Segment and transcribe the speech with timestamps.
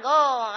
[0.00, 0.52] 个。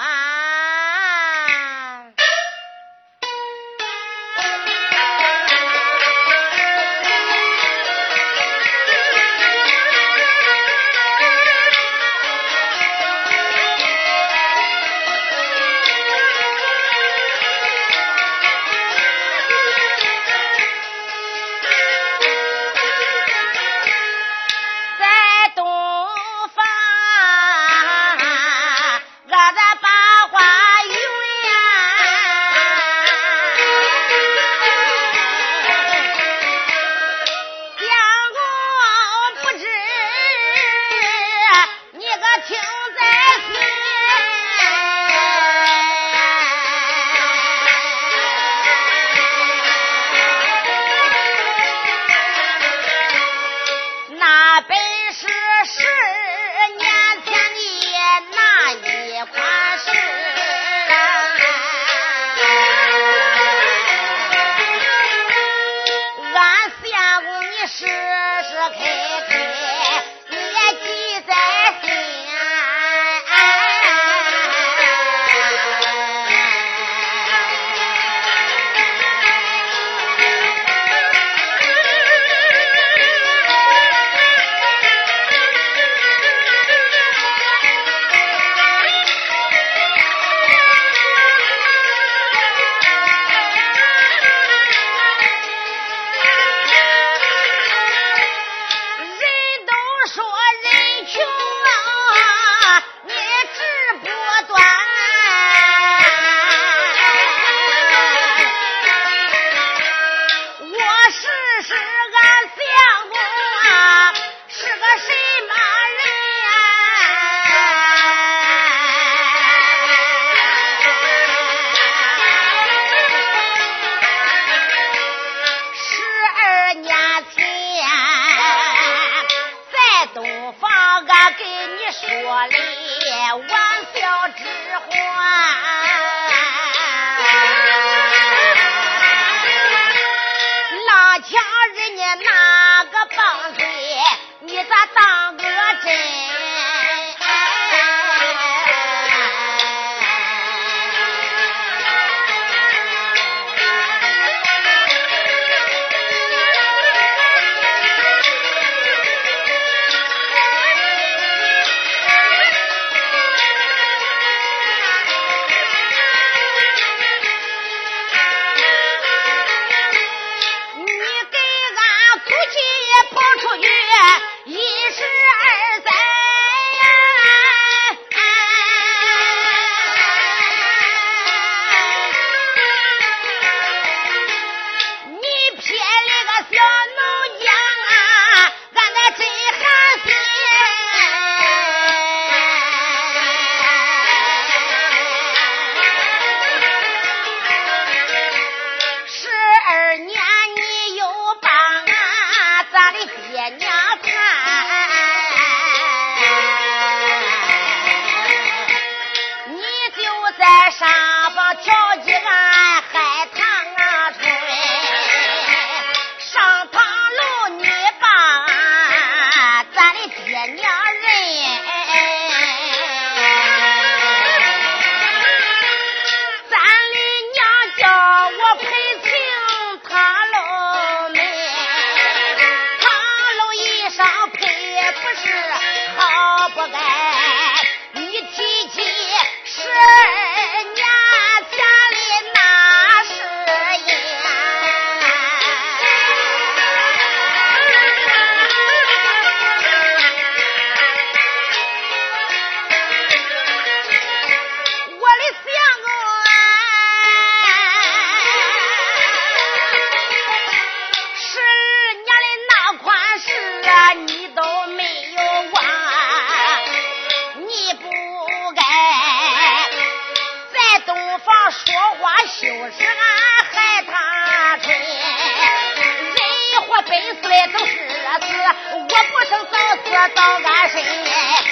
[280.14, 280.84] 早安身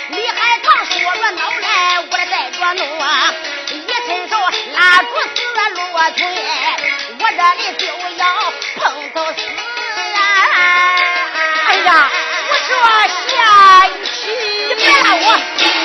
[0.10, 3.34] 李海棠说着闹来我来带着怒啊
[3.72, 4.38] 一伸手
[4.74, 6.28] 拉住死骆驼
[7.20, 8.26] 我这里就要
[8.76, 9.40] 碰到死
[10.14, 10.22] 啊
[11.68, 12.12] 哎呀
[12.48, 12.70] 我说
[13.28, 13.34] 下
[14.04, 14.32] 去
[14.68, 15.83] 你别拉我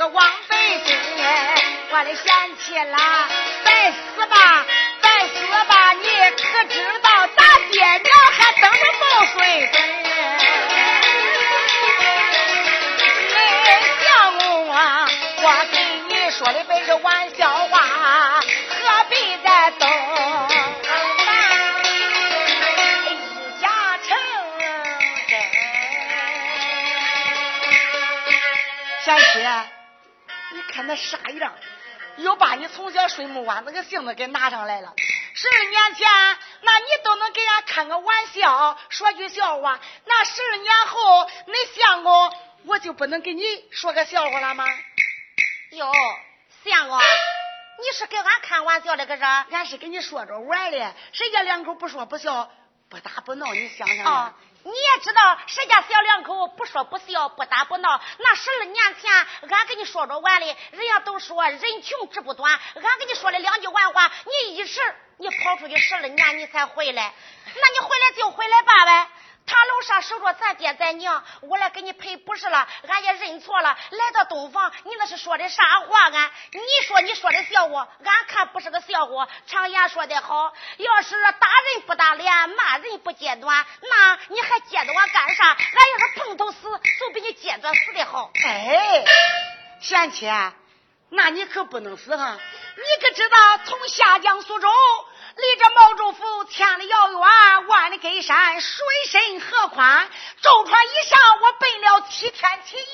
[0.00, 0.56] 我个王北
[0.86, 0.96] 京，
[1.90, 2.24] 我的贤
[2.56, 3.28] 妻啦，
[3.62, 4.59] 再死吧，
[33.26, 34.92] 木湾那个性子给拿上来了。
[35.34, 36.08] 十二年前，
[36.62, 39.78] 那你都能给俺开个玩笑，说句笑话。
[40.04, 42.36] 那十二年后，你相公
[42.66, 44.64] 我就不能给你说个笑话了吗？
[45.70, 45.92] 哟，
[46.64, 49.22] 相公，你是给俺开玩笑的，可是？
[49.22, 50.94] 俺是给你说着玩的。
[51.12, 52.50] 谁家两口不说不笑，
[52.88, 54.04] 不打不闹，你想想。
[54.04, 58.00] 哦你也知道，谁家小两口不说不笑，不打不闹。
[58.18, 59.10] 那十二年前，
[59.48, 62.52] 俺跟你说着玩的，人家都说人穷志不短。
[62.74, 64.12] 俺跟你说了两句玩话，
[64.44, 64.80] 你一时
[65.16, 67.12] 你跑出去十二年，你才回来。
[67.46, 69.08] 那你回来就回来吧呗。
[69.46, 73.76] 他楼上守着咱爹咱娘，我来给你赔不是了，俺也认错了。
[73.90, 76.04] 来到东房，你那是说的啥话？
[76.10, 79.28] 俺你说你说的笑话，俺看不是个笑话。
[79.46, 85.46] 常言说得好，要是打人不打脸，骂人不揭短，那你还揭短干啥？
[85.48, 86.60] 俺要是碰头死，
[87.00, 88.30] 就比你揭短死的好。
[88.44, 89.04] 哎，
[89.80, 90.30] 贤妻，
[91.08, 92.38] 那你可不能死哈！
[92.76, 94.68] 你可知道，从下江苏州。
[95.40, 100.08] 离这毛州府千里遥远，万里根山，水深河宽，
[100.42, 102.84] 舟船一上，我奔了七天七夜。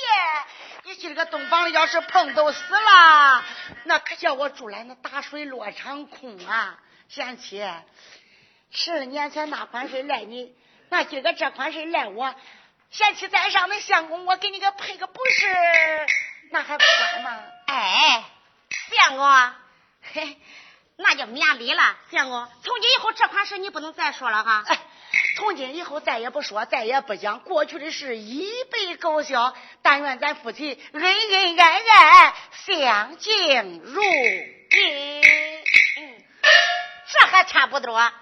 [0.84, 3.44] 你今个洞房里要是碰都死了，
[3.84, 6.78] 那可叫我住来那打水落场空啊！
[7.08, 7.69] 贤妻，
[8.70, 10.54] 十二年前那款事赖你，
[10.88, 12.32] 那今个这款事赖我。
[12.93, 16.06] 贤妻在上，那相公我给你个赔个不是，
[16.52, 17.43] 那还不管吗？
[17.66, 18.25] 哎，
[18.93, 19.54] 相公，
[20.14, 20.38] 嘿。
[20.98, 22.48] 那就免礼了，相公。
[22.62, 24.64] 从今以后这款事你不能再说了哈。
[24.66, 24.78] 哎，
[25.37, 29.54] 从今以后再也不说，再也不讲过去的事，一笔勾销。
[29.82, 32.34] 但愿咱夫妻恩恩爱爱，
[32.66, 35.62] 相敬如宾。
[35.98, 36.25] 嗯，
[37.08, 38.12] 这还差不多。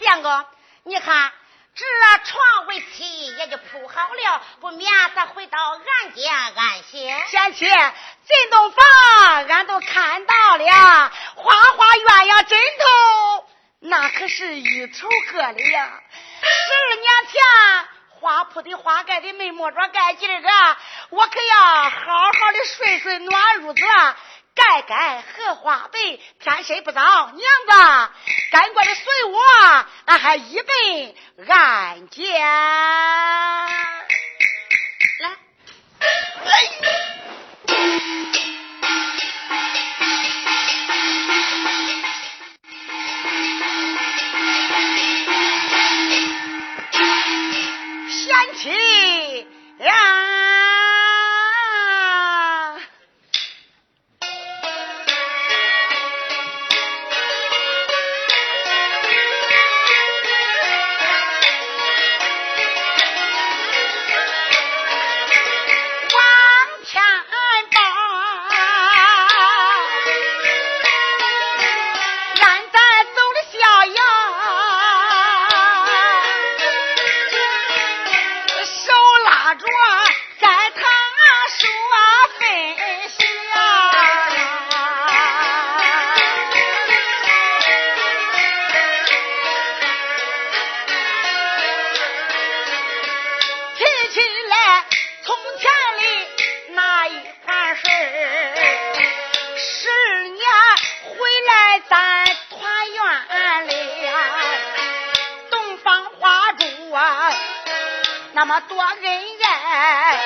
[0.00, 0.44] 相公，
[0.84, 1.32] 你看。
[1.74, 1.84] 这
[2.24, 7.24] 床为妻也就铺好了，不免咱回到俺家安歇。
[7.28, 8.84] 贤妻，这洞房
[9.48, 13.48] 俺都看到了，花花鸳鸯枕头
[13.80, 16.00] 那可是一头个的呀。
[16.42, 17.88] 十二年前
[18.20, 20.48] 花铺的花盖的没摸着盖，今儿个
[21.08, 23.82] 我可要好好的睡睡暖褥子。
[24.62, 28.12] 盖盖荷花被，天色不早，娘子，
[28.52, 29.38] 赶过来随我，
[30.06, 31.14] 俺还一奔
[31.48, 32.22] 俺家。
[35.18, 35.30] 来。
[35.98, 37.21] 哎。
[94.12, 94.84] 起来
[95.22, 97.12] 从前的那一
[97.46, 98.94] 摊事儿
[99.56, 100.44] 十二年
[101.08, 103.74] 回来咱团圆了
[105.50, 107.32] 洞房花烛啊
[108.34, 108.98] 那么多恩
[109.44, 110.20] 爱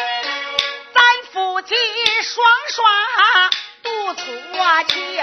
[0.92, 1.02] 咱
[1.32, 1.76] 夫妻
[2.22, 3.50] 双双
[3.84, 4.24] 度错
[4.88, 5.22] 情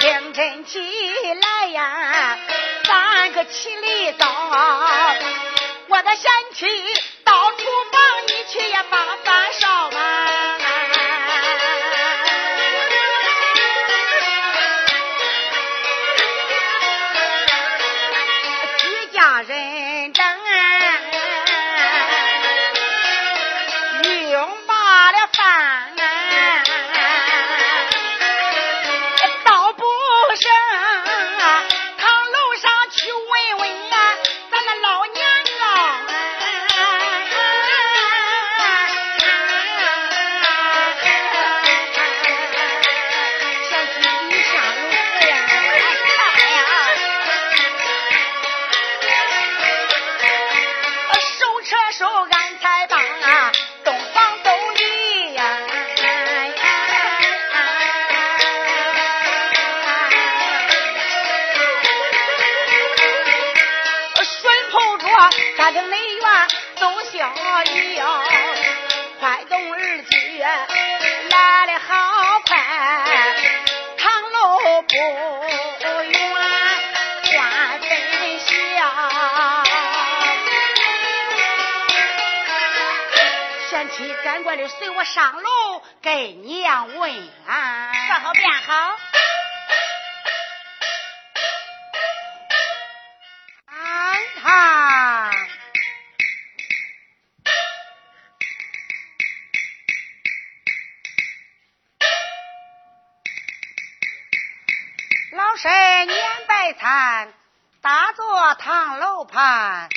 [0.00, 0.78] 清晨起
[1.40, 2.38] 来呀
[2.84, 4.26] 咱个七里早
[5.88, 7.15] 我的贤妻
[67.34, 68.22] 都逍遥，
[69.18, 70.46] 快动二姐
[71.30, 72.50] 来的好快，
[73.98, 76.14] 唐楼不远
[77.32, 77.34] 关
[77.80, 77.90] 分
[78.40, 78.46] 晓。
[83.70, 87.10] 贤妻赶快的随我上楼给娘问
[87.46, 88.96] 安，说好便好。
[107.80, 109.88] 大坐堂楼畔，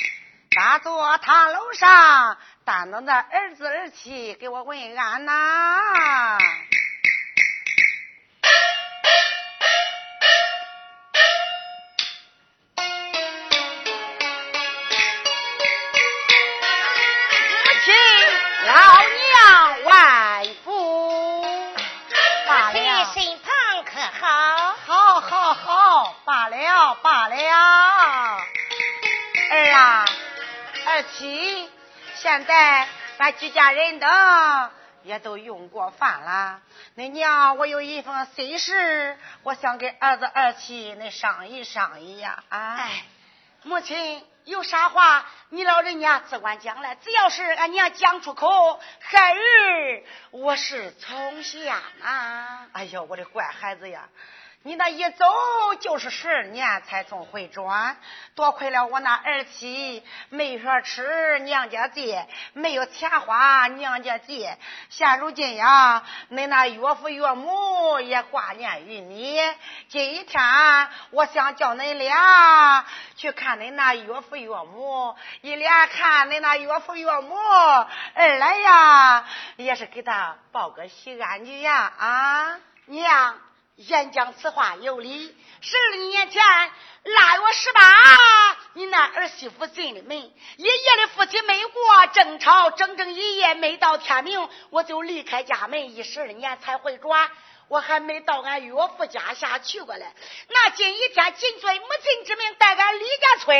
[0.56, 6.38] 大坐堂楼上，等着那儿子儿媳给我问安呐。
[26.94, 27.36] 罢了，
[29.50, 30.04] 儿啊，
[30.86, 31.70] 二妻，
[32.16, 34.70] 现在俺几家人等
[35.02, 36.60] 也都用过饭了。
[36.96, 42.42] 恁娘，我有一封心事，我想给儿子二妻恁商议商议呀。
[42.48, 43.04] 哎，
[43.62, 52.66] 母亲有啥话，你老人家只管讲来，只要是俺娘讲出口，孩儿我是从下啊。
[52.72, 54.08] 哎呦，我的乖孩子呀！
[54.62, 55.24] 你那一走
[55.80, 57.96] 就是十年才从回转，
[58.34, 64.58] 多亏了我那儿妻没说吃娘家借，没有钱花娘家借。
[64.90, 69.40] 现如今呀，恁那岳父岳母也挂念于你。
[69.88, 70.42] 今天，
[71.10, 72.84] 我想叫恁俩
[73.16, 77.34] 去看恁那岳父岳母，一连看恁那岳父岳母，
[78.14, 79.24] 二来呀
[79.56, 83.38] 也是给他报个喜安吉呀啊娘。
[83.88, 85.34] 言讲此话有理。
[85.62, 86.42] 十二年前
[87.04, 87.82] 腊月十八，
[88.74, 97.30] 你那儿媳妇进了门，一夜的夫妻没过，争吵整整一夜，没到天明，我就离开家门，一十二年才回转。
[97.68, 100.04] 我还没到俺岳父家下去过嘞。
[100.48, 103.56] 那今一天，谨遵母亲之命，带俺李家村，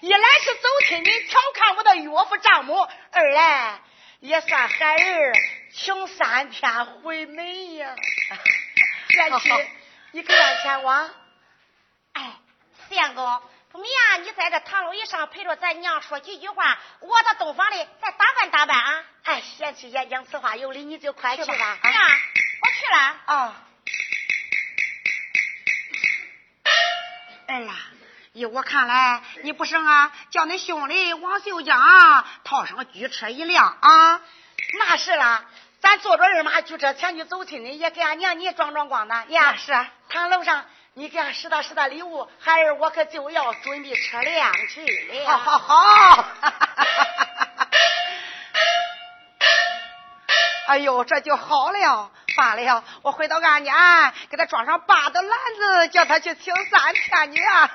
[0.00, 3.80] 一来是走亲戚，瞧看我的岳父丈母；二来
[4.20, 5.32] 也算孩儿
[5.72, 7.94] 请三天回门呀。
[9.12, 9.50] 贤妻，
[10.12, 11.10] 你可愿前往？
[12.14, 12.32] 哎，
[12.90, 13.90] 相公，不明
[14.22, 19.04] 你在这堂楼椅上陪着咱娘说几句话，我到洞房里再打扮打扮啊！
[19.24, 21.54] 哎，贤妻言讲此话有理，你就快去吧。
[21.54, 21.94] 娘，
[22.62, 22.98] 我去了。
[23.26, 23.62] 啊。
[27.48, 27.76] 儿啊，
[28.32, 34.22] 依我看来，你不成啊，叫你兄弟王秀江套上驹车一辆啊。
[34.78, 35.44] 那是了。
[35.82, 39.56] 咱坐着二马举车前去走亲戚，也给俺娘你装装光呢呀。
[39.56, 45.26] 是啊，堂楼上你给俺拾掇拾掇礼物，孩儿我可就要准备车辆去了。
[45.26, 46.24] 好好好。
[50.68, 57.70] 哎呦，这就好了，罢了，我回到俺家，给他装上八的篮子，叫他去请三天去啊。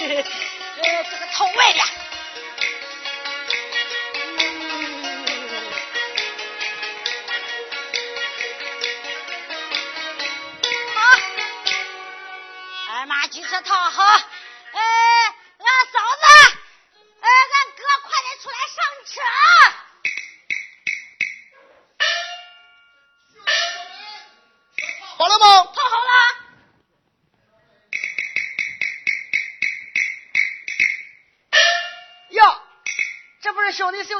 [0.00, 1.80] 这个套外的。
[10.94, 11.00] 好。
[12.88, 14.29] 二马鸡翅套好。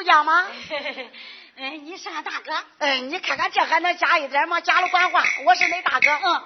[0.03, 0.47] 点吗，
[4.63, 6.11] 加了管话，我是恁大哥。
[6.25, 6.43] 嗯，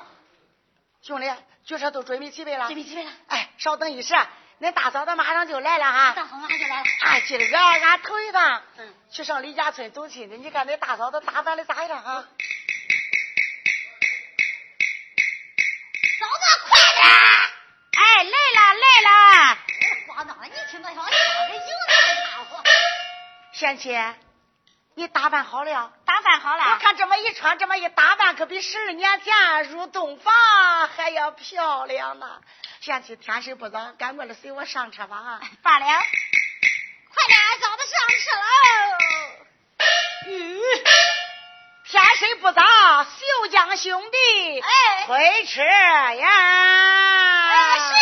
[1.03, 1.31] 兄弟，
[1.65, 2.67] 军车都准备齐备了。
[2.67, 3.11] 准备齐备了。
[3.29, 4.15] 哎，稍等一时，
[4.61, 6.13] 恁大嫂子马上就来了哈。
[6.13, 6.87] 大嫂马上就来了。
[7.03, 12.25] 哎，今儿个俺头一趟，嗯，去上李家村走亲戚，你看恁大嫂子打扮的咋样啊？
[23.65, 23.99] 贤妻，
[24.95, 25.91] 你打扮好了？
[26.05, 30.35] 打扮好了，我看这么一穿，这么一打扮，可比十二年前入洞房
[30.89, 32.43] 还要漂亮呢。
[32.83, 35.41] 贤妻，天色不早，赶过来随我上车吧啊！
[35.63, 35.95] 罢了，快
[37.27, 38.45] 点，嫂子上车喽！
[40.27, 40.61] 嗯，
[41.87, 42.63] 天色不早，
[43.05, 46.29] 秀江兄弟，哎，推车呀！
[47.49, 47.95] 哎，是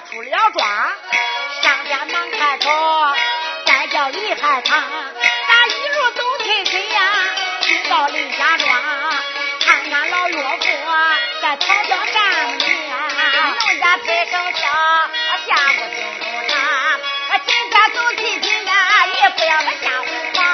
[0.00, 0.66] 出了庄，
[1.62, 2.70] 上边忙开口，
[3.66, 4.82] 再叫李海棠，
[5.48, 7.00] 咱一路走亲戚呀？
[7.60, 8.70] 进到林家庄，
[9.60, 10.66] 看看老岳父
[11.42, 14.62] 在台上干着，农家抬更小，
[15.46, 16.52] 下不进中堂。
[17.46, 18.74] 今天走亲戚呀，
[19.06, 20.44] 你不要那瞎胡狂，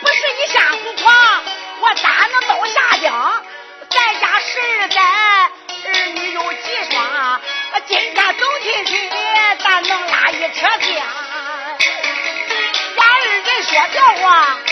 [0.00, 1.44] 不是你瞎胡狂，
[1.80, 3.45] 我咋能都下江。
[13.78, 14.65] 我叫啊，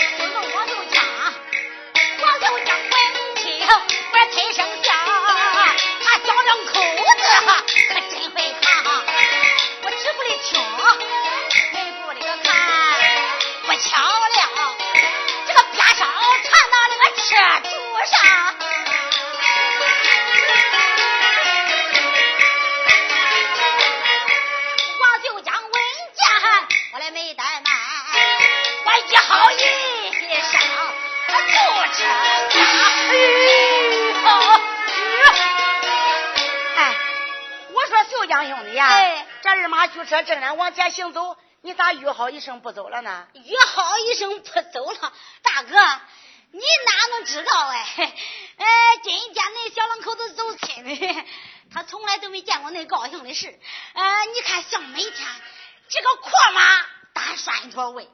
[38.27, 43.27] 江兄弟呀，哎这二马驱车正然往前行走，你咋约好一声不走了呢？
[43.33, 45.77] 约好一声不走了，大哥，
[46.51, 47.85] 你哪能知道哎？
[48.57, 51.25] 哎，今天那小两口子走亲的，
[51.73, 53.59] 他从来都没见过那高兴的事。
[53.93, 55.27] 呃，你看像每天
[55.89, 58.09] 这个阔马单拴一坨喂，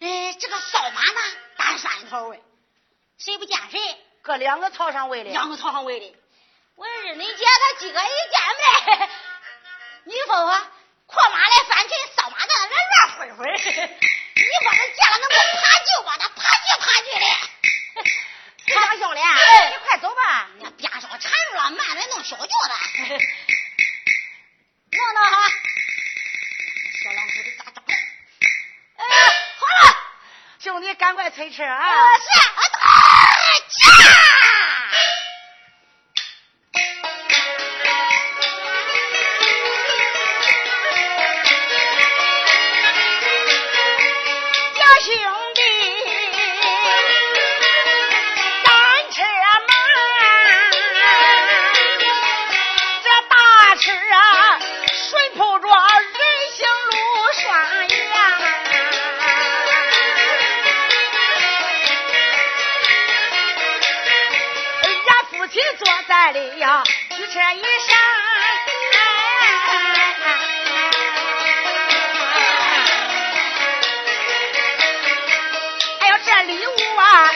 [0.00, 1.20] 哎，这个扫马呢
[1.56, 2.42] 单拴一坨喂，
[3.18, 3.80] 谁不见谁？
[4.22, 5.30] 搁两个槽上喂的。
[5.30, 6.16] 两个槽上喂的。
[6.76, 9.08] 我说你姐他几个一见没？
[10.04, 10.48] 你说说，
[11.06, 13.46] 阔马来翻群，扫马在那乱混混。
[13.52, 17.26] 你说他见了，能不爬就把他爬去爬去的。
[18.66, 20.48] 秀江兄弟，哎你快走吧。
[20.60, 22.74] 那鞭梢缠住了，慢点弄小脚的。
[24.92, 25.48] 弄弄哈，
[27.02, 27.94] 小两口子咋长的？
[28.96, 29.04] 哎，
[29.58, 29.96] 好了，
[30.58, 31.76] 兄弟，赶快催车啊！
[31.76, 32.60] 啊是啊，
[33.68, 34.21] 驾！
[65.78, 67.96] 坐在里呀，驱车一上。
[76.00, 77.30] 还有这礼物啊，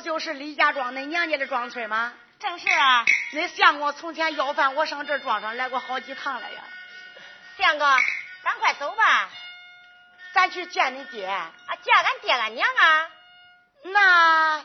[0.00, 2.14] 不就是李家庄恁娘家的庄村吗？
[2.38, 6.62] 正是啊，恁相公从前要饭，我上这庄上来过好几趟了呀。
[7.58, 7.86] 相公，
[8.42, 9.28] 赶快走吧，
[10.32, 13.08] 咱去见恁爹，啊，见俺爹俺娘啊。
[13.82, 14.64] 那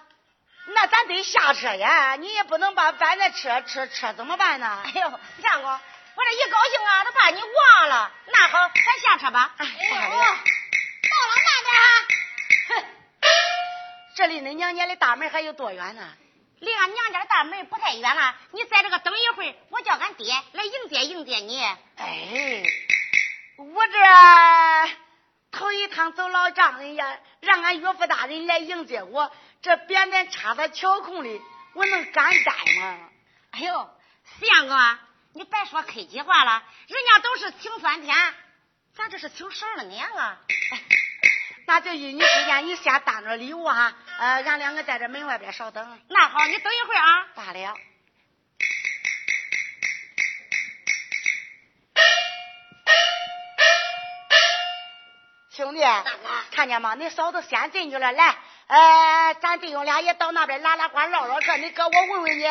[0.67, 4.83] 那咱得下车呀，你也不能把咱的车车车怎么办呢？
[4.85, 8.09] 哎呦，相公，我这一高兴啊，都把你忘了。
[8.27, 9.53] 那好，咱下车吧。
[9.57, 10.37] 哎哎
[14.15, 16.13] 这离恁娘家的大门还有多远呢？
[16.59, 21.61] 离俺娘家的大门不太远了，你在这个等一会儿，我叫俺爹来迎接迎接你。
[21.97, 22.63] 哎，
[23.57, 23.93] 我这
[25.51, 29.29] 头一趟走老丈人家，让俺岳父大人来迎接我，
[29.61, 31.41] 这扁担插在桥空里，
[31.73, 33.09] 我能敢担吗？
[33.51, 33.89] 哎呦，
[34.39, 35.01] 相公啊，
[35.33, 38.15] 你别说客气话了，人家都是请三天，
[38.95, 40.39] 咱这是请十二年啊。
[41.67, 45.99] 那就依你之间，你先担着礼物哈，呃，俺两个在这门外边稍等。
[46.09, 47.27] 那好，你等一会儿啊。
[47.33, 47.75] 罢了。
[55.55, 55.81] 兄弟，
[56.51, 56.95] 看见吗？
[56.95, 58.35] 你嫂子先进去了，来，
[58.67, 61.55] 呃，咱弟兄俩也到那边拉拉呱唠唠嗑。
[61.57, 62.43] 你哥，我问问你，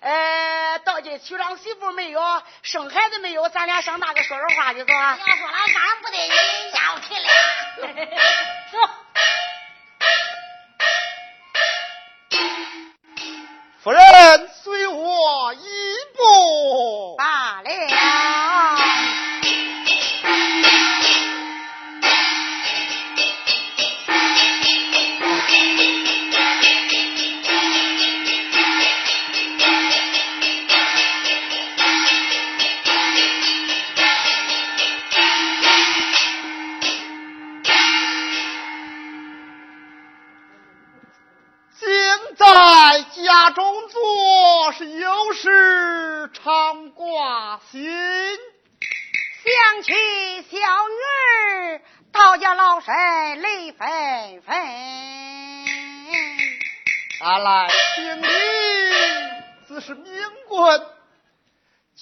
[0.00, 2.20] 呃，到底娶上媳妇没有？
[2.62, 3.48] 生孩子没有？
[3.48, 5.18] 咱俩上那个说说话去，走啊！
[5.18, 6.28] 要说了，俺不得人
[6.72, 7.28] 家我去了。
[8.72, 8.78] 走。
[13.82, 14.47] 夫人，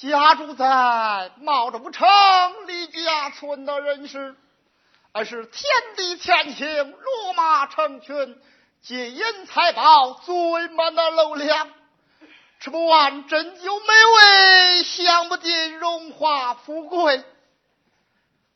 [0.08, 2.06] 家住在茂州城
[2.66, 4.36] 李家村的人士，
[5.12, 5.64] 而是天
[5.96, 8.40] 地前行，罗马成群，
[8.82, 11.68] 金银财宝堆满那楼梁，
[12.60, 13.94] 吃不完珍馐美
[14.76, 17.24] 味，享不尽荣华富贵。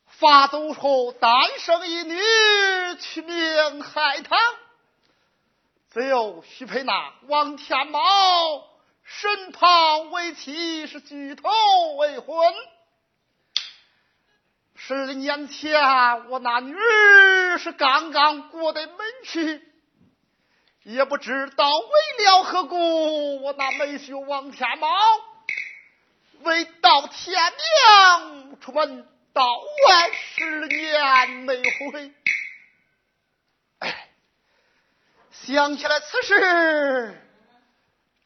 [0.05, 2.19] 发走后诞生一女，
[2.99, 4.37] 取名海棠。
[5.91, 7.99] 只有许配那王天茂，
[9.19, 11.49] 身旁为妻，是举头
[11.97, 12.53] 未婚。
[14.75, 19.61] 十年前，我那女儿是刚刚过得门去，
[20.83, 24.87] 也不知道为了何故，我那妹婿王天宝
[26.41, 29.07] 未到天亮出门。
[29.33, 32.11] 到外十年没回，
[35.31, 37.30] 想起来此事，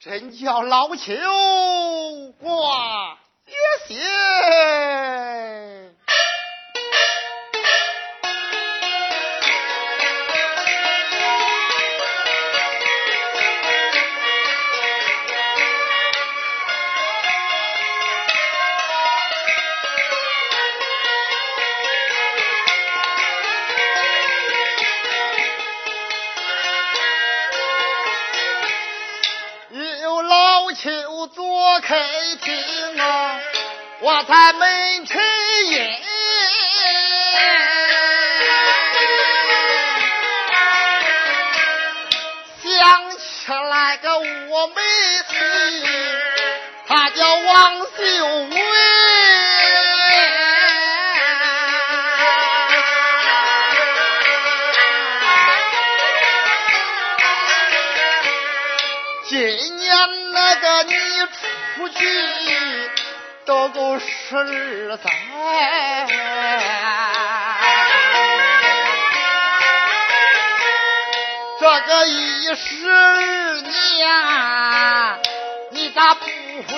[0.06, 3.56] 真叫老朽挂也
[30.76, 30.92] 心。
[31.82, 31.96] 开
[32.42, 33.40] 厅啊，
[34.02, 35.22] 我在门前
[35.68, 36.05] 迎，
[63.46, 65.10] 都够十二载，
[71.60, 73.22] 这个一十二
[73.62, 73.70] 年，
[75.72, 76.74] 你咋不回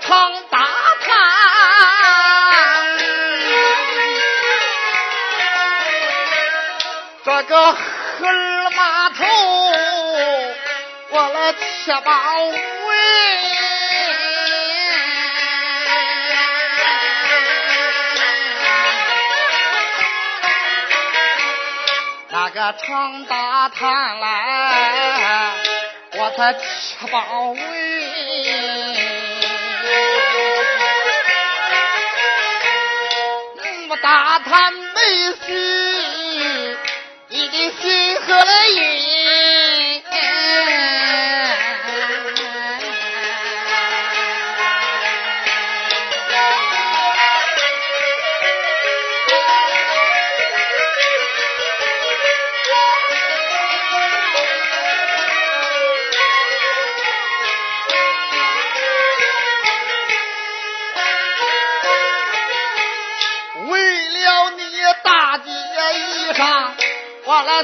[0.00, 0.58] 长大
[1.04, 1.08] 滩，
[7.24, 7.78] 这个荷
[8.26, 9.24] 儿码头
[11.10, 12.12] 我来贴包
[12.44, 12.52] 围，
[22.30, 25.52] 那个长大滩来。
[26.18, 27.60] 我才吃饱味，
[34.02, 34.80] 大谈美
[35.46, 36.78] 事，
[37.28, 39.25] 你的心何来意？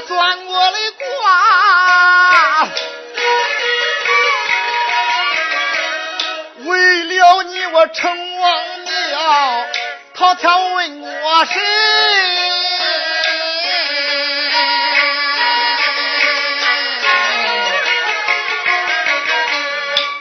[0.01, 2.67] 算我的卦，
[6.65, 9.65] 为了你我成王庙，
[10.15, 11.61] 讨条问我谁？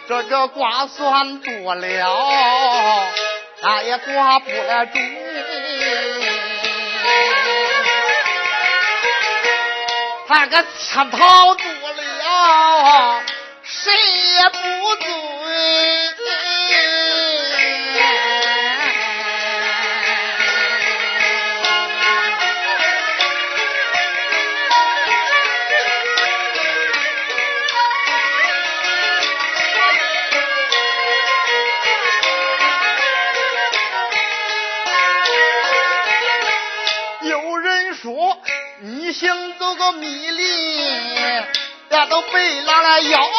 [0.08, 3.06] 这个卦算多了，
[3.62, 4.86] 俺也挂不了
[10.32, 13.21] 那个吃桃多了，
[39.72, 41.42] 行走个密林，
[41.90, 43.30] 俺都被狼来咬。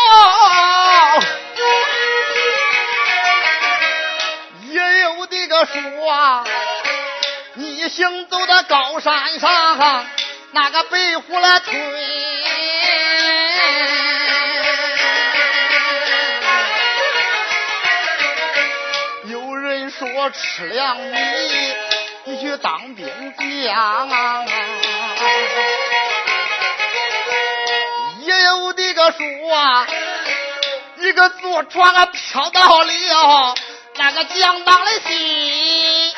[4.72, 6.44] 也有的个说，
[7.54, 10.08] 你行走在高山上，
[10.52, 11.72] 那个被虎来追。
[19.26, 21.20] 有人说吃粮米，
[22.24, 23.06] 你去当兵
[23.38, 24.10] 将。
[25.26, 25.83] 也
[29.04, 29.86] 有的个说，
[31.00, 33.56] 一个坐船啊飘到了
[33.96, 36.14] 那个江当的心。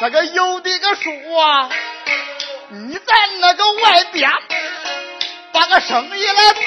[0.00, 1.68] 这个有的个说，啊
[3.92, 4.30] 外边
[5.52, 6.64] 把个生意来做，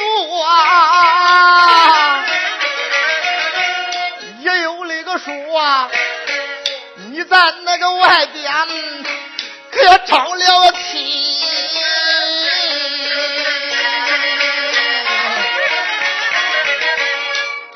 [4.42, 5.90] 也有那个说，
[7.10, 8.54] 你在那个外边
[9.72, 11.04] 可要招了亲，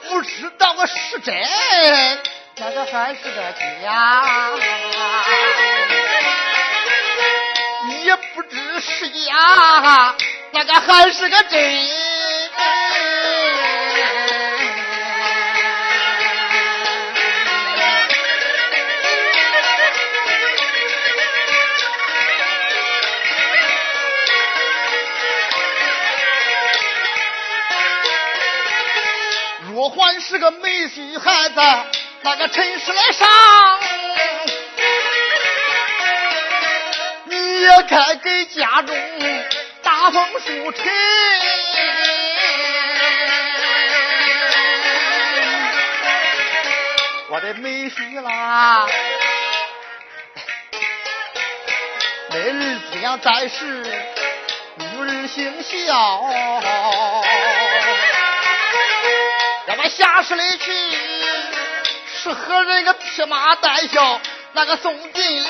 [0.10, 1.34] 不知道个是真。
[2.62, 4.52] 那个还是个假，
[7.90, 10.16] 也不知是假，
[10.52, 11.60] 那个还是个真。
[29.72, 31.62] 若还是个没心孩子。
[32.22, 33.28] 那个陈氏来上，
[37.60, 38.96] 也该给家中
[39.84, 40.86] 大封书陈。
[47.32, 48.88] 我的妹婿啦，
[52.30, 53.64] 那儿子呀在世，
[54.76, 55.94] 女儿姓肖，
[59.68, 60.72] 要把下世里去。
[62.22, 64.20] 是何人个披麻戴孝，
[64.54, 65.50] 那个送进礼？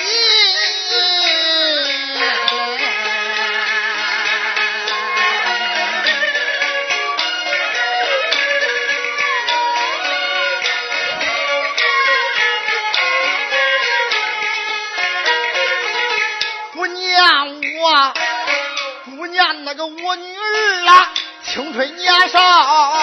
[19.40, 21.14] 念那个我女儿啊，
[21.46, 22.94] 青春年少。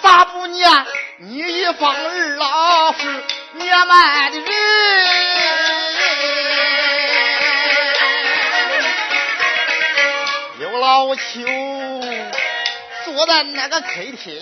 [0.00, 0.70] 咋不念
[1.18, 3.24] 你一方儿老是
[3.54, 4.46] 年迈的人？
[10.60, 11.22] 刘老邱
[13.04, 13.88] 坐在那个客
[14.22, 14.40] 厅，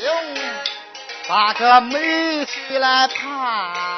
[1.27, 3.94] 把个美婿来盼。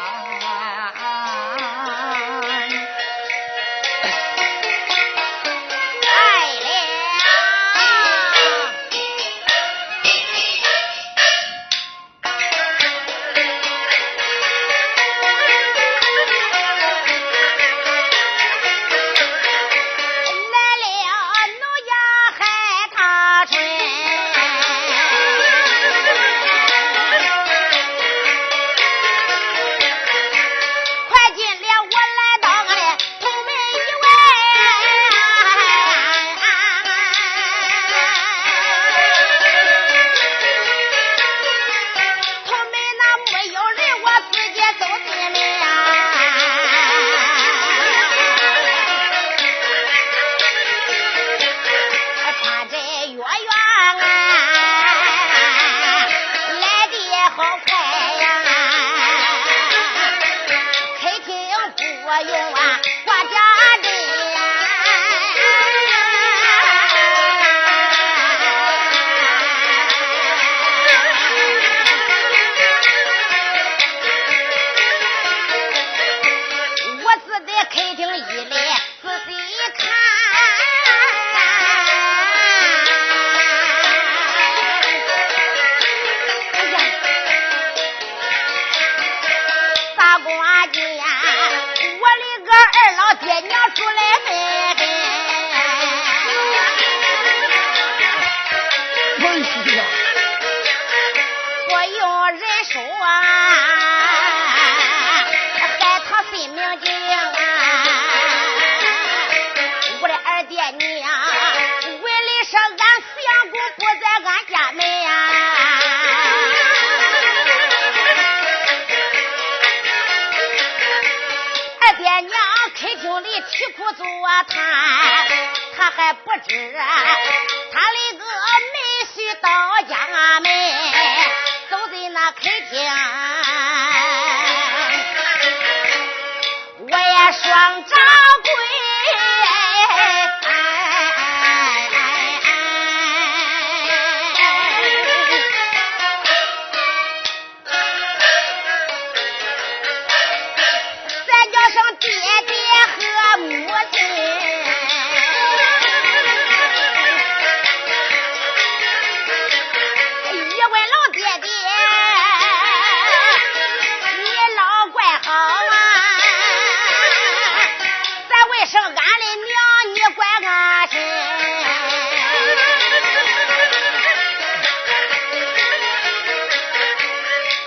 [169.26, 169.54] 娘，
[169.94, 170.94] 你管俺谁？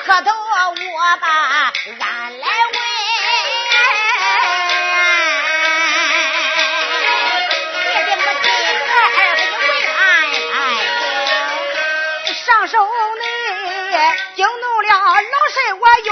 [0.05, 0.37] 可等我
[1.21, 1.27] 把
[1.99, 2.03] 俺
[2.39, 2.77] 来问，
[7.91, 8.45] 爹爹母亲
[8.89, 8.89] 孩
[9.25, 9.97] 儿，你为俺
[10.51, 10.57] 来，
[12.33, 13.23] 上手呢，
[14.35, 14.97] 惊动了老
[15.53, 16.09] 神，我有。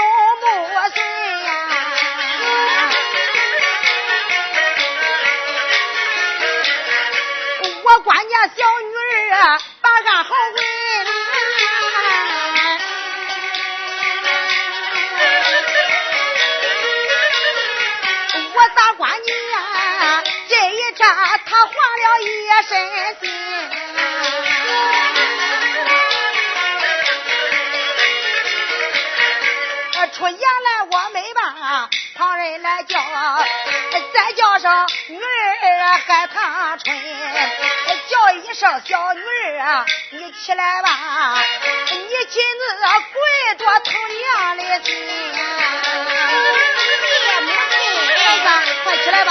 [9.80, 10.60] 把俺好为。
[18.54, 21.04] 我咋管你呀、这一扎
[21.46, 22.26] 他黄了一
[22.68, 22.70] 身
[23.20, 23.22] 心。
[30.14, 32.98] 出洋来我没办，旁人来叫，
[34.12, 36.98] 再叫上女儿害怕春。
[38.58, 38.66] 小
[39.14, 40.88] 女儿啊，你起来吧，
[41.90, 42.58] 你今日
[43.12, 45.38] 跪多疼娘的心，爹
[47.40, 47.78] 母亲，
[48.82, 49.30] 快起来吧。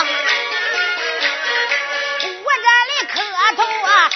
[2.21, 3.19] 我这里磕
[3.57, 4.09] 头啊，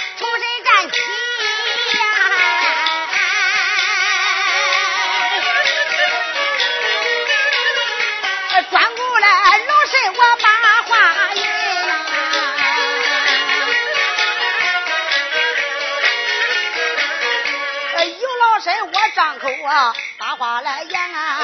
[18.83, 21.39] 我张口啊，把话来言啊，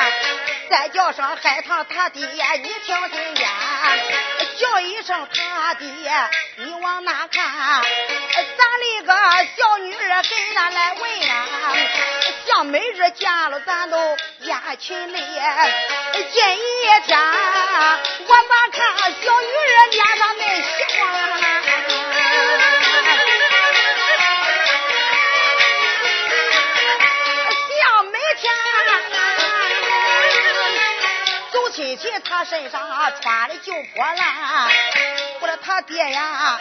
[0.69, 3.47] 再叫声海棠他爹，你听听见，
[4.57, 5.85] 叫一声他爹，
[6.57, 7.83] 你往哪看？
[8.57, 9.13] 咱那个
[9.55, 11.73] 小女儿跟咱来问啊，
[12.45, 15.19] 像每日见了咱都眼群泪，
[16.31, 16.57] 今一
[17.05, 17.19] 天
[18.27, 18.77] 我咋看
[19.11, 20.67] 小女儿脸上那喜
[20.99, 21.86] 欢？
[31.69, 32.81] 亲戚他身上
[33.21, 34.69] 穿的旧破烂，
[35.41, 36.57] 我说他爹呀，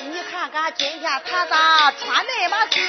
[0.00, 2.80] 你看看今天他咋穿那么香？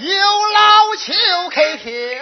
[0.00, 1.12] 有老邱
[1.50, 2.20] 客厅，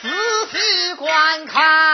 [0.00, 0.08] 仔
[0.52, 1.87] 细观看。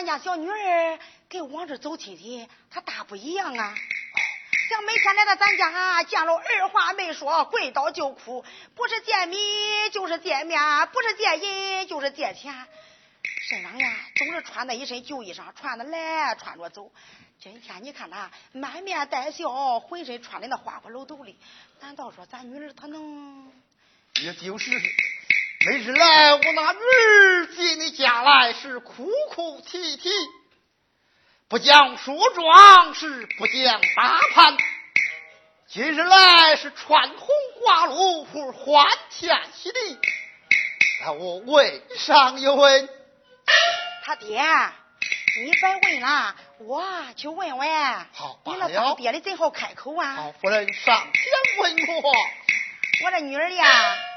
[0.00, 0.98] 咱家小女儿
[1.28, 3.74] 跟往日走亲戚，她大不一样啊！
[4.70, 8.42] 像每天来到咱家，见了二话没说，跪倒就哭，
[8.74, 9.36] 不是借米
[9.92, 12.66] 就是借面，不是借银就是借钱。
[13.42, 16.90] 身上呀，总是穿的一身旧衣裳，穿着来穿着走。
[17.38, 21.38] 今天你看她满面带笑，浑身穿的那花花漏斗的，
[21.80, 23.52] 难道说咱女儿她能？
[24.22, 24.70] 也就是。
[25.66, 30.08] 每日来，我那女儿进你家来是哭哭啼啼，
[31.50, 34.56] 不讲梳妆，是不讲打扮。
[35.68, 37.28] 今日来是穿红
[37.62, 39.98] 花露服，欢天喜地。
[41.04, 42.88] 那我问上一问，
[44.06, 44.42] 他爹，
[45.44, 46.82] 你别问了，我
[47.16, 47.68] 去问问。
[48.14, 50.14] 好，你那当爹的真好开口啊。
[50.14, 51.22] 好，夫人上前
[51.62, 52.12] 问我，
[53.04, 53.98] 我这女儿呀。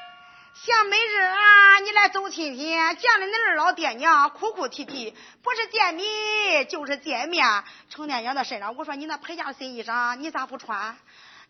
[0.66, 8.74] 像每日啊，你来走亲戚，见了你二老爹娘，哭哭啼啼，不是见你就是见面，成天养在身上。
[8.78, 10.95] 我说你那陪嫁的新衣裳，你咋不穿？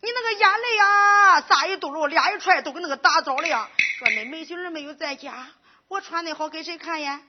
[0.00, 3.70] 你那个眼泪啊，咋一嘟噜，俩一踹都跟那个打枣了样。
[4.00, 5.46] 说恁妹婿儿没有在家，
[5.86, 7.20] 我穿的好给谁看呀？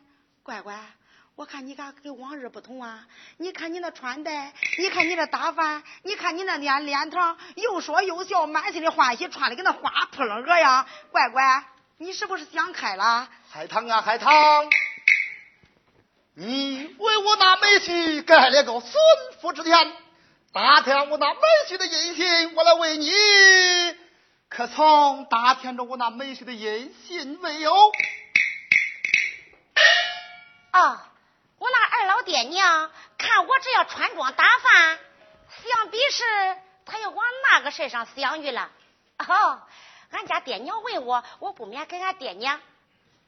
[0.42, 0.80] 乖乖，
[1.36, 3.06] 我看你咋跟往日不同啊？
[3.38, 10.88] 你看你那穿戴，你看你这打扮，你看你那脸脸膛，又说又笑，满心的欢喜，穿的跟那花扑棱个样。
[11.12, 11.64] 乖乖，
[11.98, 13.30] 你是不是想开了？
[13.50, 14.70] 海棠啊海棠，
[16.36, 18.93] 你为我那美婿盖了个孙
[19.41, 19.93] 福之田，
[20.52, 23.10] 打听我那美婿的音信，我来为你，
[24.50, 27.74] 可曾打听着我那美婿的音信没有？
[30.72, 31.12] 啊。
[31.58, 35.00] 我那二老爹娘看我这样穿装打扮，
[35.64, 36.24] 想必是
[36.86, 38.70] 他要往那个身上想去了。
[39.20, 39.62] 哦，
[40.16, 42.61] 俺家爹娘问我，我不免给俺爹娘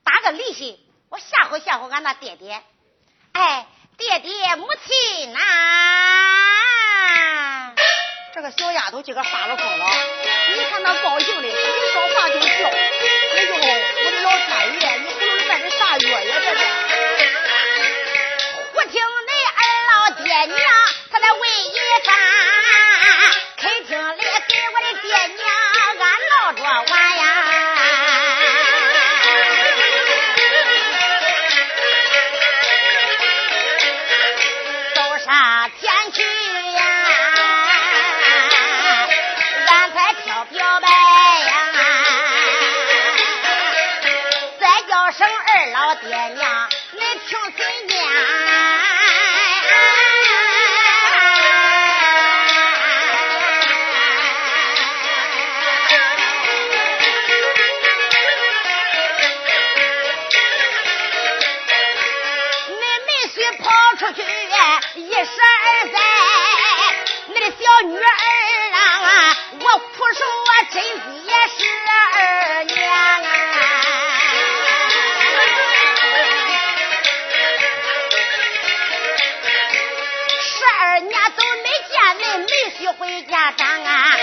[0.06, 0.80] 打个利息，
[1.10, 2.64] 我吓唬吓唬俺那爹爹。
[3.34, 3.68] 哎，
[3.98, 5.40] 爹爹母亲呐，
[8.34, 9.86] 这个小丫头今个发了疯了，
[10.56, 11.52] 你看那高兴的，一
[11.92, 12.48] 说话就笑。
[12.70, 16.40] 哎呦，我的老天爷，你葫芦里卖的啥药呀？
[16.42, 16.62] 这是。
[18.90, 19.60] 听你二
[19.92, 19.92] 老
[20.24, 20.58] 爹娘，
[21.12, 21.76] 他来问一
[22.06, 22.16] 番，
[46.02, 47.96] 爹娘，你听谁言？
[62.70, 62.76] 你
[63.06, 63.66] 没须跑
[63.98, 65.98] 出去一十二载，
[67.28, 68.02] 你的小女儿
[68.74, 68.78] 啊，
[69.60, 70.76] 我苦守我真
[71.14, 71.17] 节。
[80.98, 84.18] 人家都没见人没许回家长啊。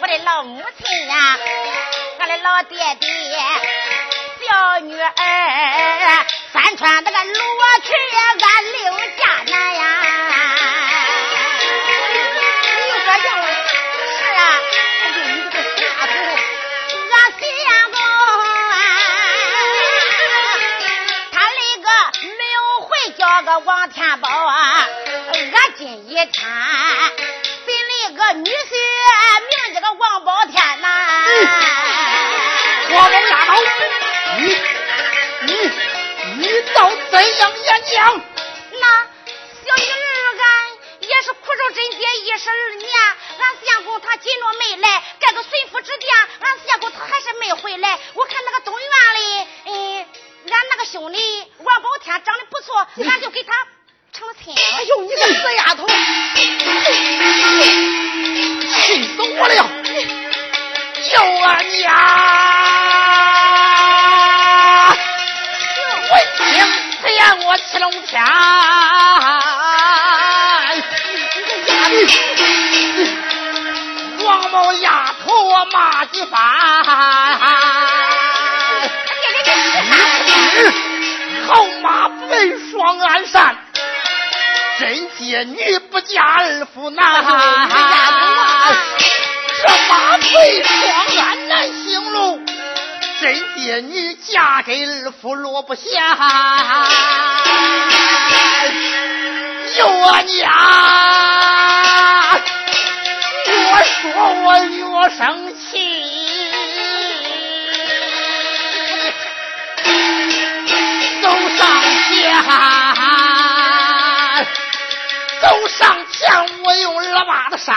[0.00, 1.36] 我的老母亲呀
[2.20, 3.10] 我的老爹爹
[4.46, 5.10] 小女儿
[6.52, 7.34] 三穿那个罗
[7.82, 9.82] 裙呀俺刘家男呀。
[12.76, 13.74] 你又说叫我啥
[14.38, 14.38] 啊？
[15.02, 16.38] 他就你这个下头啊
[17.36, 18.74] 心眼中啊
[21.32, 21.84] 他那个
[22.38, 22.88] 没有回
[23.18, 24.54] 叫个王天宝啊
[25.76, 28.50] 俺今一天分了个女婿，
[29.46, 30.88] 名叫个王宝天呐。
[32.92, 33.52] 王老丫头，
[34.38, 34.56] 你
[35.42, 35.52] 你
[36.38, 36.42] 你
[36.74, 38.20] 倒怎样演讲？
[38.72, 38.86] 那
[39.66, 40.48] 小女儿俺
[41.00, 42.88] 也是苦守贞洁一十二年，
[43.38, 46.08] 俺相公他紧着没来，这个随府之殿，
[46.40, 47.98] 俺相公他还是没回来。
[48.14, 50.06] 我看那个东院里，嗯。
[50.48, 53.52] 俺那个兄弟王宝天长得不错，俺就给他。
[54.48, 54.54] 哎
[54.88, 55.84] 呦，你个死丫头，
[58.68, 59.68] 气死我了！
[61.02, 61.84] 救俺娘！
[66.12, 66.46] 为情
[67.02, 67.04] 骗
[67.44, 68.22] 我七龙天，
[74.24, 76.40] 王某丫头我骂几番。
[81.48, 83.56] 好马背双鞍山，
[84.78, 87.24] 真姐女不嫁二夫难。
[89.62, 90.76] 这马背双
[91.24, 92.38] 鞍难行路，
[93.20, 95.82] 真姐女嫁给二夫落不下。
[99.78, 100.52] 有我娘，
[103.48, 104.02] 我说
[104.44, 104.80] 我越
[105.16, 105.55] 生
[116.26, 117.74] 上前，我用二把子扇。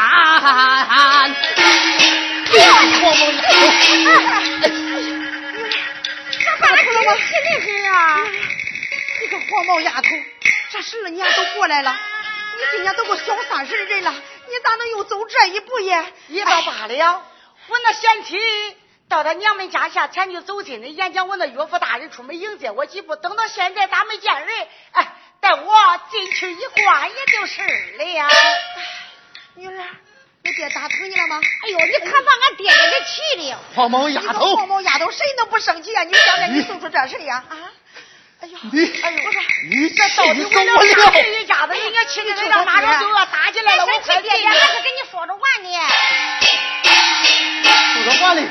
[2.52, 2.58] 我
[3.02, 3.42] 蒙丫
[6.32, 7.96] 这咋出了我气的很啊！
[9.22, 10.08] 你个黄毛丫头，
[10.72, 11.96] 这十二年都过来了，
[12.58, 16.06] 你今年都个小三十的人了，你咋能又走这一步呀？
[16.28, 17.24] 一到八了，
[17.68, 18.38] 我那贤妻。
[19.08, 24.68] 到他娘们家下前去走亲的演讲，我那岳父大人出门迎接我几步，等到现在咋没见人？
[24.92, 25.74] 哎，待我
[26.12, 28.30] 进去一逛，也就是了。
[29.56, 29.84] 女儿，
[30.44, 31.40] 你爹打疼你了吗？
[31.64, 33.58] 哎呦，你看把俺爹爹给气的。
[33.76, 36.04] 黄毛丫头，黄毛丫头，谁能不生气啊？
[36.04, 37.44] 你想想你做出这事呀？
[37.50, 37.72] 啊！
[38.42, 41.12] 哎呦，你，哎呦，我说，你这到底为了啥？
[41.12, 43.86] 这一家子人家气的人家马上就要打起来了。
[43.86, 45.70] 我爹爹还是跟你说着玩呢。
[47.94, 48.42] 说着玩哩。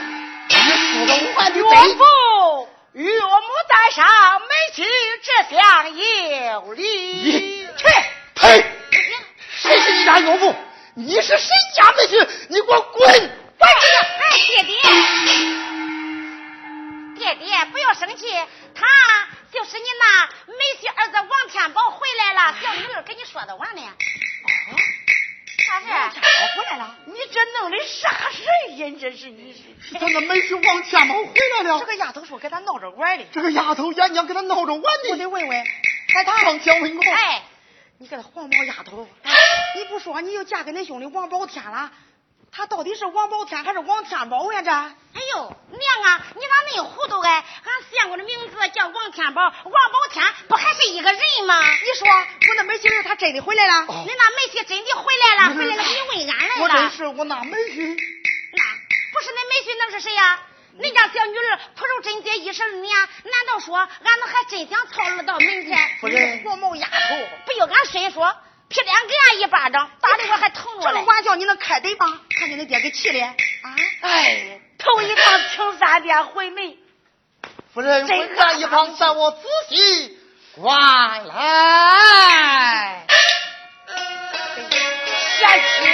[0.50, 1.64] 你说着玩的岳
[1.94, 2.67] 父，
[2.98, 3.30] 岳母
[3.68, 4.84] 在上，没妻
[5.22, 7.64] 这厢有礼。
[7.76, 7.86] 去，
[8.34, 8.64] 呸！
[9.56, 10.52] 谁是你家岳父？
[10.94, 12.28] 你是谁家妹婿？
[12.48, 13.08] 你给我滚！
[13.08, 13.68] 滚！
[13.68, 14.76] 哎，爹爹，
[17.14, 18.26] 爹爹，不要生气，
[18.74, 18.84] 他
[19.52, 22.56] 就是你那妹婿儿子王天宝回来了。
[22.60, 23.82] 小女儿跟你说的完了。
[25.68, 26.20] 啥事？
[26.20, 28.42] 我回来了，你这弄的啥事
[28.76, 28.96] 呀？
[28.98, 29.98] 这是你是？
[29.98, 31.78] 咱那没去王天宝回来了。
[31.80, 33.24] 这个丫头说跟他闹着玩的。
[33.32, 35.10] 这个丫头眼睛跟他闹着玩的。
[35.10, 37.06] 我得问问，哎，他王天文公。
[37.06, 37.42] 哎，
[37.98, 39.06] 你个黄毛丫头，
[39.76, 41.92] 你不说你又嫁给恁兄弟王宝天了？
[42.50, 44.62] 他到底是王宝天还是王天宝呀？
[44.62, 44.70] 这？
[45.34, 47.44] 娘啊，你咋那糊涂哎？
[47.64, 51.60] 俺相公的名字叫王天宝，王宝天不还是一个人吗？
[51.60, 53.86] 你说我那门媳妇她真的回来了？
[53.88, 55.54] 你那门婿真的回来了？
[55.54, 56.62] 回来了，你问俺来了？
[56.62, 57.96] 我真是我那门婿。
[58.52, 58.62] 那
[59.12, 60.40] 不是恁门婿，能是谁呀？
[60.80, 65.98] 恁家小女儿苦肉贞洁一十二年，难道说俺们还真想操儿到门前？
[66.00, 67.16] 夫人，丫头，
[67.46, 68.34] 不由俺孙说。
[68.68, 71.00] 劈脸给俺一巴掌，打的我还疼着嘞。
[71.00, 72.20] 这玩笑你能开得吗？
[72.30, 73.34] 看见你爹给气的啊！
[74.02, 76.76] 哎，头一趟请三爹回门。
[77.72, 79.38] 夫人，回家一旁，叫我仔
[79.70, 80.18] 细
[80.56, 83.06] 观来。
[85.38, 85.88] 贤妻，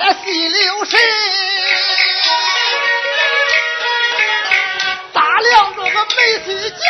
[0.00, 0.98] 我的细留神，
[5.12, 6.80] 打量着个美婿叫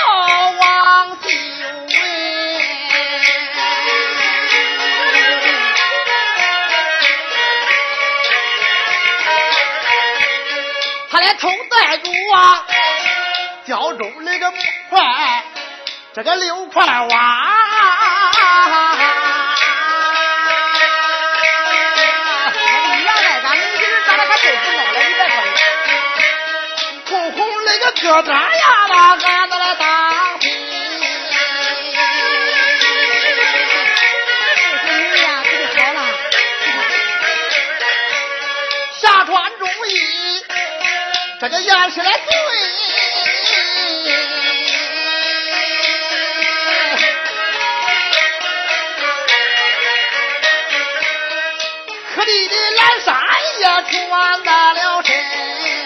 [0.60, 1.92] 王秀文，
[11.10, 12.64] 他的头戴着啊，
[13.66, 14.52] 胶州那个
[14.88, 15.42] 块，
[16.14, 17.10] 这个六块瓦。
[27.92, 30.48] 疙瘩呀，那俺那来当兵。
[39.00, 40.44] 下穿中衣，
[41.40, 42.20] 这个严实来对。
[52.14, 53.16] 可你的蓝衫
[53.58, 55.79] 也穿大了身。